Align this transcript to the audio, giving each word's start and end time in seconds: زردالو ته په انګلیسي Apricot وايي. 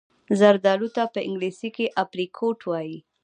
زردالو 0.39 0.87
ته 0.95 1.03
په 1.13 1.19
انګلیسي 1.27 1.69
Apricot 2.03 2.59
وايي. 2.69 2.97